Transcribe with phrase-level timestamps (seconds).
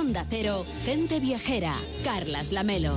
[0.00, 2.96] Onda Cero, Gente Viajera, Carlas Lamelo.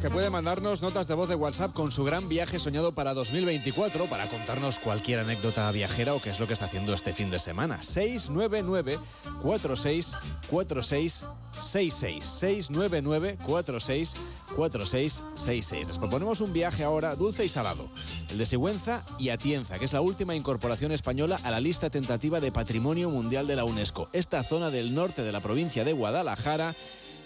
[0.00, 4.06] Que puede mandarnos notas de voz de WhatsApp con su gran viaje soñado para 2024
[4.06, 7.38] para contarnos cualquier anécdota viajera o qué es lo que está haciendo este fin de
[7.38, 7.82] semana.
[7.82, 8.98] 699
[9.40, 10.16] 46
[10.50, 14.16] 46 66 699 46
[14.54, 15.88] 46 66.
[15.88, 17.88] Les proponemos un viaje ahora dulce y salado,
[18.30, 22.40] el de Sigüenza y Atienza, que es la última incorporación española a la lista tentativa
[22.40, 24.08] de Patrimonio Mundial de la UNESCO.
[24.12, 26.74] Esta zona del norte de la provincia de Guadalajara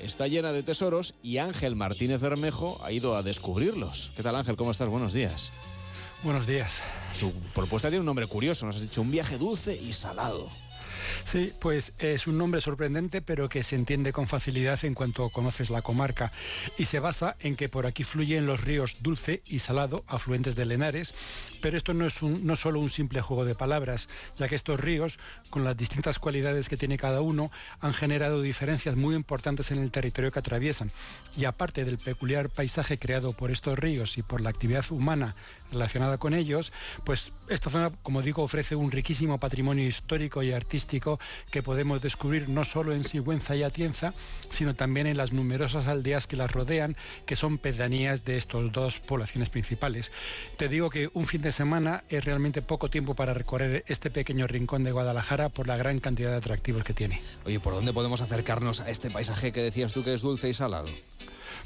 [0.03, 4.13] está llena de tesoros y Ángel Martínez Bermejo ha ido a descubrirlos.
[4.17, 4.57] ¿Qué tal Ángel?
[4.57, 4.89] ¿Cómo estás?
[4.89, 5.53] Buenos días.
[6.23, 6.81] Buenos días.
[7.19, 10.49] Tu propuesta tiene un nombre curioso, nos has dicho un viaje dulce y salado.
[11.30, 15.71] Sí, pues es un nombre sorprendente, pero que se entiende con facilidad en cuanto conoces
[15.71, 16.33] la comarca.
[16.77, 20.65] Y se basa en que por aquí fluyen los ríos Dulce y Salado, afluentes de
[20.65, 21.15] Lenares.
[21.63, 24.80] Pero esto no es un, no solo un simple juego de palabras, ya que estos
[24.80, 29.79] ríos, con las distintas cualidades que tiene cada uno, han generado diferencias muy importantes en
[29.79, 30.90] el territorio que atraviesan.
[31.37, 35.37] Y aparte del peculiar paisaje creado por estos ríos y por la actividad humana
[35.71, 36.73] relacionada con ellos,
[37.05, 41.20] pues esta zona, como digo, ofrece un riquísimo patrimonio histórico y artístico
[41.51, 44.15] que podemos descubrir no solo en Sigüenza y Atienza,
[44.51, 46.96] sino también en las numerosas aldeas que las rodean,
[47.27, 50.12] que son pedanías de estos dos poblaciones principales.
[50.57, 54.46] Te digo que un fin de semana es realmente poco tiempo para recorrer este pequeño
[54.46, 57.21] rincón de Guadalajara por la gran cantidad de atractivos que tiene.
[57.45, 60.55] Oye, ¿por dónde podemos acercarnos a este paisaje que decías tú que es dulce y
[60.55, 60.88] salado?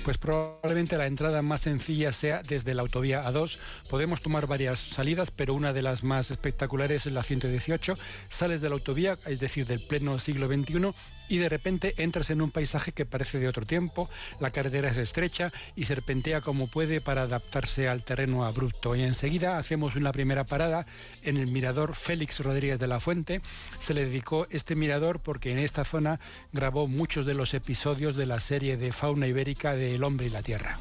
[0.03, 3.59] Pues probablemente la entrada más sencilla sea desde la autovía A2.
[3.89, 7.97] Podemos tomar varias salidas, pero una de las más espectaculares es la 118.
[8.28, 10.92] Sales de la autovía, es decir, del pleno siglo XXI,
[11.28, 14.97] y de repente entras en un paisaje que parece de otro tiempo, la carretera es
[14.97, 18.95] estrecha y serpentea como puede para adaptarse al terreno abrupto.
[18.95, 20.86] Y enseguida hacemos una primera parada
[21.23, 23.41] en el mirador Félix Rodríguez de la Fuente.
[23.79, 26.20] Se le dedicó este mirador porque en esta zona
[26.52, 30.30] grabó muchos de los episodios de la serie de fauna ibérica de El hombre y
[30.30, 30.78] la tierra.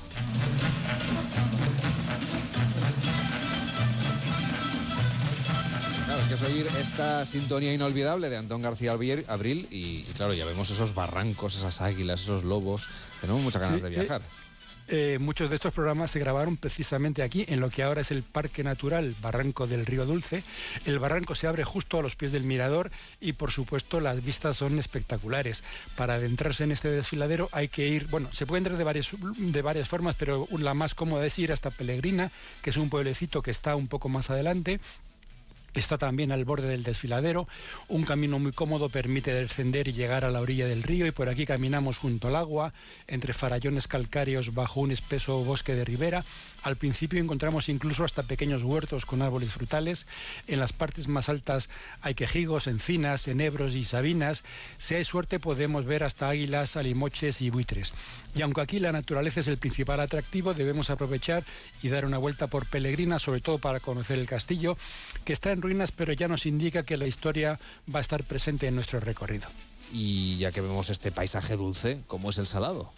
[6.27, 10.95] que es oír esta sintonía inolvidable de Antón García Abril y, claro, ya vemos esos
[10.95, 12.87] barrancos, esas águilas, esos lobos.
[13.19, 14.21] Tenemos muchas ganas de viajar.
[14.89, 18.21] Eh, muchos de estos programas se grabaron precisamente aquí, en lo que ahora es el
[18.21, 20.43] Parque Natural Barranco del Río Dulce.
[20.85, 22.91] El barranco se abre justo a los pies del mirador
[23.21, 25.63] y por supuesto las vistas son espectaculares.
[25.95, 29.61] Para adentrarse en este desfiladero hay que ir, bueno, se puede entrar de varias, de
[29.61, 33.51] varias formas, pero la más cómoda es ir hasta Pelegrina, que es un pueblecito que
[33.51, 34.79] está un poco más adelante
[35.73, 37.47] Está también al borde del desfiladero.
[37.87, 41.29] Un camino muy cómodo permite descender y llegar a la orilla del río y por
[41.29, 42.73] aquí caminamos junto al agua,
[43.07, 46.23] entre farallones calcáreos bajo un espeso bosque de ribera.
[46.63, 50.07] Al principio encontramos incluso hasta pequeños huertos con árboles frutales.
[50.47, 51.69] En las partes más altas
[52.01, 54.43] hay quejigos, encinas, enebros y sabinas.
[54.77, 57.93] Si hay suerte podemos ver hasta águilas, alimoches y buitres.
[58.33, 61.43] Y aunque aquí la naturaleza es el principal atractivo, debemos aprovechar
[61.81, 64.77] y dar una vuelta por Pelegrina, sobre todo para conocer el castillo,
[65.25, 67.59] que está en ruinas, pero ya nos indica que la historia
[67.93, 69.49] va a estar presente en nuestro recorrido.
[69.91, 72.91] Y ya que vemos este paisaje dulce, ¿cómo es el salado?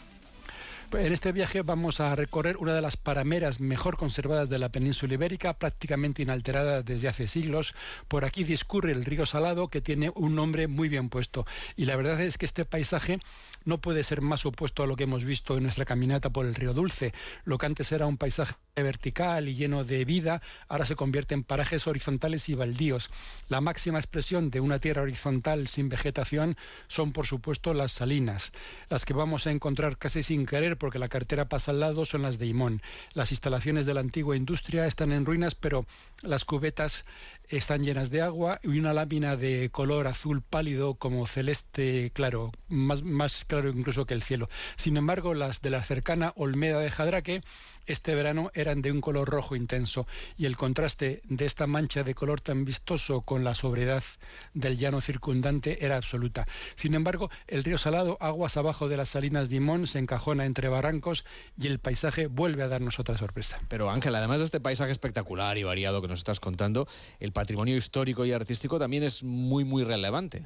[0.98, 5.16] En este viaje vamos a recorrer una de las parameras mejor conservadas de la península
[5.16, 7.76] ibérica, prácticamente inalterada desde hace siglos.
[8.08, 11.46] Por aquí discurre el río Salado, que tiene un nombre muy bien puesto.
[11.76, 13.20] Y la verdad es que este paisaje
[13.66, 16.56] no puede ser más opuesto a lo que hemos visto en nuestra caminata por el
[16.56, 17.14] río Dulce.
[17.44, 21.44] Lo que antes era un paisaje vertical y lleno de vida, ahora se convierte en
[21.44, 23.10] parajes horizontales y baldíos.
[23.50, 26.56] La máxima expresión de una tierra horizontal sin vegetación
[26.88, 28.52] son, por supuesto, las salinas.
[28.90, 32.22] Las que vamos a encontrar casi sin querer porque la cartera pasa al lado son
[32.22, 32.80] las de Imón.
[33.16, 35.88] Las instalaciones de la antigua industria están en ruinas, pero
[36.22, 37.06] las cubetas
[37.50, 43.02] están llenas de agua y una lámina de color azul pálido como celeste claro, más,
[43.02, 44.48] más claro incluso que el cielo.
[44.76, 47.42] Sin embargo, las de la cercana Olmeda de Jadraque
[47.86, 52.16] este verano eran de un color rojo intenso y el contraste de esta mancha de
[52.16, 54.04] color tan vistoso con la sobriedad
[54.54, 56.46] del llano circundante era absoluta.
[56.76, 59.56] Sin embargo, el río Salado, aguas abajo de las salinas de
[59.86, 61.26] se encajona entre barrancos
[61.58, 63.60] y el paisaje vuelve a darnos otra sorpresa.
[63.68, 66.88] Pero Ángel, además de este paisaje espectacular y variado que nos estás contando,
[67.20, 70.46] el patrimonio histórico y artístico también es muy, muy relevante.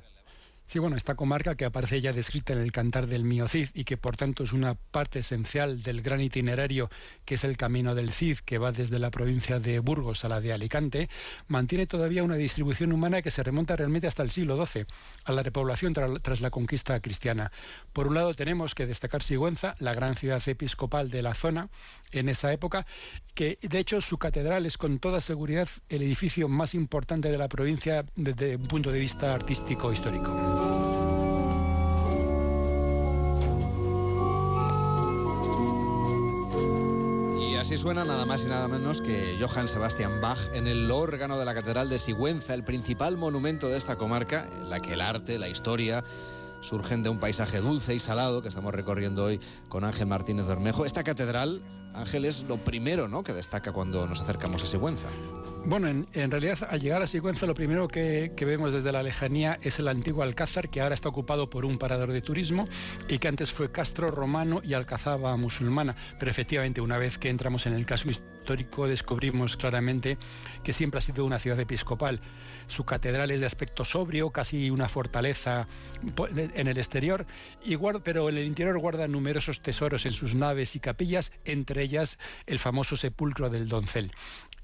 [0.70, 3.86] Sí, bueno, esta comarca que aparece ya descrita en el Cantar del Mío Cid y
[3.86, 6.92] que por tanto es una parte esencial del gran itinerario
[7.26, 10.42] que es el Camino del Cid, que va desde la provincia de Burgos a la
[10.42, 11.10] de Alicante,
[11.48, 14.86] mantiene todavía una distribución humana que se remonta realmente hasta el siglo XII,
[15.26, 17.52] a la repoblación tras la conquista cristiana.
[17.92, 21.70] Por un lado tenemos que destacar Sigüenza, la gran ciudad episcopal de la zona
[22.12, 22.86] en esa época,
[23.34, 27.50] que de hecho su catedral es con toda seguridad el edificio más importante de la
[27.50, 30.59] provincia desde un punto de vista artístico histórico.
[37.70, 41.46] Así suena nada más y nada menos que Johann Sebastian Bach en el órgano de
[41.46, 45.38] la Catedral de Sigüenza, el principal monumento de esta comarca, en la que el arte,
[45.38, 46.04] la historia
[46.62, 50.84] surgen de un paisaje dulce y salado que estamos recorriendo hoy con Ángel Martínez Bermejo.
[50.84, 51.62] Esta catedral,
[51.94, 53.22] Ángel, es lo primero ¿no?
[53.22, 55.10] que destaca cuando nos acercamos a Sigüenza.
[55.66, 59.78] Bueno, en, realidad al llegar a Sigüenza lo primero que, vemos desde la lejanía es
[59.80, 62.68] el antiguo Alcázar, que ahora está ocupado por un parador de turismo
[63.08, 65.96] y que antes fue castro romano y alcazaba musulmana.
[66.18, 70.18] Pero efectivamente, una vez que entramos en el caso histórico, descubrimos claramente
[70.64, 72.20] que siempre ha sido una ciudad episcopal.
[72.68, 75.68] Su catedral es de aspecto sobrio, casi una fortaleza
[76.56, 77.28] en el exterior,
[78.04, 82.18] pero en el interior guarda numerosos tesoros en sus naves y capillas, entre ellas
[82.48, 84.12] el famoso sepulcro del doncel.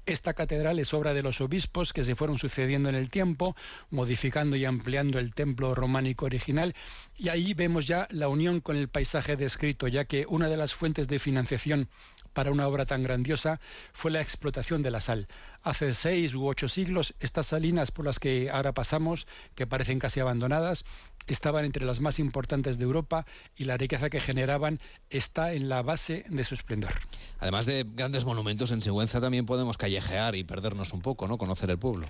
[0.06, 3.56] Esta catedral es obra de los obispos que se fueron sucediendo en el tiempo,
[3.90, 6.74] modificando y ampliando el templo románico original,
[7.18, 10.74] y ahí vemos ya la unión con el paisaje descrito, ya que una de las
[10.74, 11.88] fuentes de financiación
[12.36, 13.58] para una obra tan grandiosa
[13.94, 15.26] fue la explotación de la sal.
[15.62, 20.20] Hace seis u ocho siglos, estas salinas por las que ahora pasamos, que parecen casi
[20.20, 20.84] abandonadas,
[21.28, 23.24] estaban entre las más importantes de Europa
[23.56, 26.92] y la riqueza que generaban está en la base de su esplendor.
[27.38, 31.38] Además de grandes monumentos en Sigüenza, también podemos callejear y perdernos un poco, ¿no?
[31.38, 32.06] Conocer el pueblo.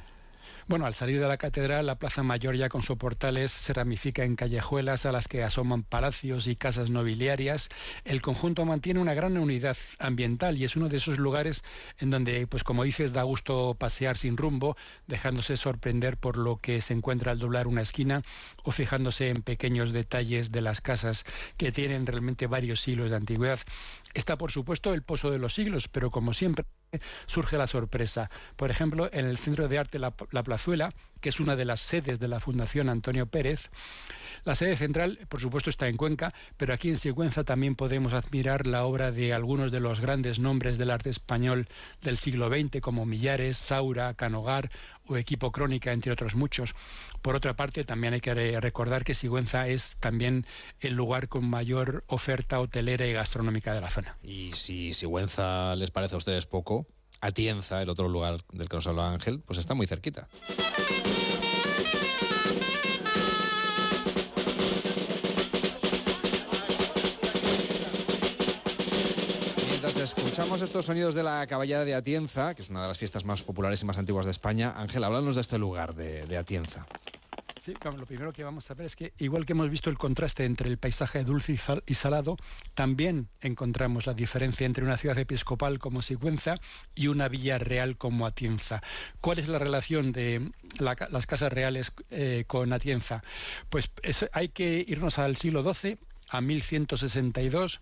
[0.68, 4.24] Bueno, al salir de la catedral, la Plaza Mayor ya con sus portales se ramifica
[4.24, 7.68] en callejuelas a las que asoman palacios y casas nobiliarias.
[8.04, 11.62] El conjunto mantiene una gran unidad ambiental y es uno de esos lugares
[12.00, 14.76] en donde, pues como dices, da gusto pasear sin rumbo,
[15.06, 18.22] dejándose sorprender por lo que se encuentra al doblar una esquina
[18.64, 21.26] o fijándose en pequeños detalles de las casas
[21.58, 23.60] que tienen realmente varios siglos de antigüedad.
[24.16, 26.64] Está, por supuesto, el Pozo de los Siglos, pero como siempre
[27.26, 28.30] surge la sorpresa.
[28.56, 32.18] Por ejemplo, en el Centro de Arte La, Plazuela, que es una de las sedes
[32.18, 33.68] de la Fundación Antonio Pérez,
[34.44, 38.66] la sede central, por supuesto, está en Cuenca, pero aquí en Sigüenza también podemos admirar
[38.66, 41.68] la obra de algunos de los grandes nombres del arte español
[42.00, 44.70] del siglo XX, como Millares, Saura, Canogar
[45.08, 46.74] o Equipo Crónica, entre otros muchos.
[47.22, 50.46] Por otra parte, también hay que recordar que Sigüenza es también
[50.80, 54.16] el lugar con mayor oferta hotelera y gastronómica de la zona.
[54.22, 56.86] Y si Sigüenza les parece a ustedes poco,
[57.20, 60.28] Atienza, el otro lugar del que nos habló Ángel, pues está muy cerquita.
[70.36, 73.42] Escuchamos estos sonidos de la caballada de Atienza, que es una de las fiestas más
[73.42, 76.86] populares y más antiguas de España, Ángel, háblanos de este lugar, de, Atienza.
[77.58, 80.44] Sí, lo primero que vamos a ver es que, igual que hemos visto el contraste
[80.44, 81.56] entre el paisaje dulce
[81.86, 82.36] y, salado,
[82.74, 86.56] también encontramos la diferencia entre una ciudad episcopal como Sigüenza
[86.94, 88.82] y una villa real como Atienza.
[89.22, 90.50] ¿Cuál es la relación de
[90.80, 93.22] las casas reales eh, con Atienza?
[93.70, 93.90] Pues
[94.34, 95.96] hay que irnos al siglo XII
[96.28, 97.80] a 1162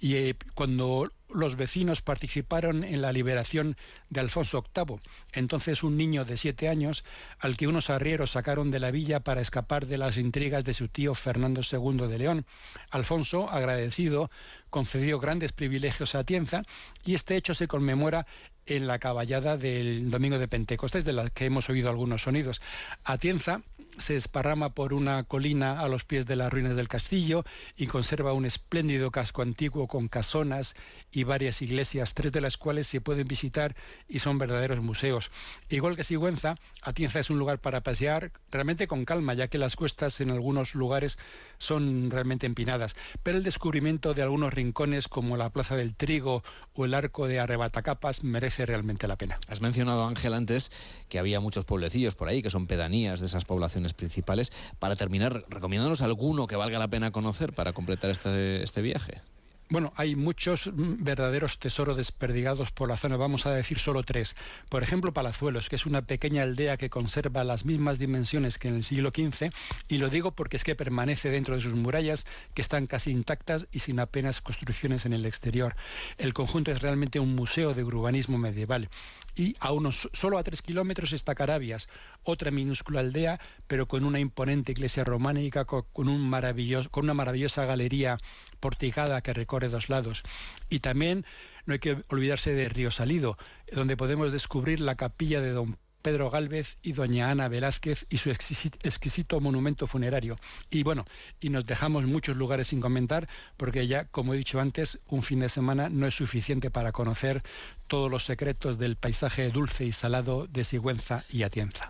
[0.00, 3.76] y eh, cuando los vecinos participaron en la liberación
[4.10, 5.00] de Alfonso VIII,
[5.32, 7.04] entonces un niño de siete años
[7.38, 10.88] al que unos arrieros sacaron de la villa para escapar de las intrigas de su
[10.88, 12.46] tío Fernando II de León.
[12.90, 14.30] Alfonso, agradecido,
[14.70, 16.62] concedió grandes privilegios a Atienza
[17.04, 18.26] y este hecho se conmemora
[18.66, 22.60] en la caballada del domingo de Pentecostés, de la que hemos oído algunos sonidos.
[23.04, 23.62] Atienza
[23.98, 27.44] se esparrama por una colina a los pies de las ruinas del castillo
[27.76, 30.74] y conserva un espléndido casco antiguo con casonas
[31.12, 33.74] y varias iglesias, tres de las cuales se pueden visitar
[34.08, 35.30] y son verdaderos museos.
[35.68, 39.76] Igual que Sigüenza, Atienza es un lugar para pasear realmente con calma, ya que las
[39.76, 41.18] cuestas en algunos lugares
[41.58, 46.42] son realmente empinadas, pero el descubrimiento de algunos rincones como la Plaza del Trigo
[46.74, 49.38] o el Arco de Arrebatacapas merece realmente la pena.
[49.48, 50.70] Has mencionado, Ángel, antes
[51.08, 54.52] que había muchos pueblecillos por ahí, que son pedanías de esas poblaciones principales.
[54.78, 59.22] Para terminar, recomiéndanos alguno que valga la pena conocer para completar este, este viaje.
[59.68, 64.36] Bueno, hay muchos mm, verdaderos tesoros desperdigados por la zona, vamos a decir solo tres.
[64.68, 68.76] Por ejemplo, Palazuelos, que es una pequeña aldea que conserva las mismas dimensiones que en
[68.76, 69.50] el siglo XV,
[69.88, 73.66] y lo digo porque es que permanece dentro de sus murallas, que están casi intactas
[73.72, 75.74] y sin apenas construcciones en el exterior.
[76.16, 78.88] El conjunto es realmente un museo de urbanismo medieval.
[79.36, 81.88] Y a unos, solo a tres kilómetros está Carabias,
[82.22, 87.66] otra minúscula aldea, pero con una imponente iglesia románica, con, un maravilloso, con una maravillosa
[87.66, 88.16] galería
[88.60, 90.22] porticada que recorre dos lados.
[90.70, 91.26] Y también
[91.66, 93.36] no hay que olvidarse de Río Salido,
[93.70, 95.76] donde podemos descubrir la capilla de Don
[96.06, 100.38] Pedro Gálvez y doña Ana Velázquez y su exquisito monumento funerario.
[100.70, 101.04] Y bueno,
[101.40, 105.40] y nos dejamos muchos lugares sin comentar porque ya, como he dicho antes, un fin
[105.40, 107.42] de semana no es suficiente para conocer
[107.88, 111.84] todos los secretos del paisaje dulce y salado de Sigüenza y Atienza.